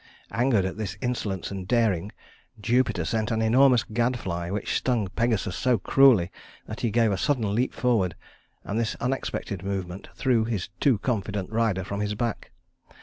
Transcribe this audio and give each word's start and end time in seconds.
Angered 0.31 0.65
at 0.65 0.77
this 0.77 0.97
insolence 0.99 1.51
and 1.51 1.67
daring, 1.67 2.11
Jupiter 2.59 3.05
sent 3.05 3.29
an 3.29 3.39
enormous 3.43 3.83
gadfly 3.83 4.49
which 4.49 4.75
stung 4.75 5.09
Pegasus 5.09 5.55
so 5.55 5.77
cruelly 5.77 6.31
that 6.65 6.79
he 6.79 6.89
gave 6.89 7.11
a 7.11 7.19
sudden 7.19 7.53
leap 7.53 7.71
forward, 7.71 8.15
and 8.63 8.79
this 8.79 8.95
unexpected 8.95 9.61
movement 9.61 10.09
threw 10.15 10.43
his 10.43 10.69
too 10.79 10.97
confident 10.97 11.51
rider 11.51 11.83
from 11.83 11.99
his 11.99 12.15
back. 12.15 12.49